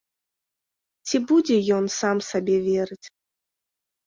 [1.09, 3.07] Ці будзе ён сам сабе верыць?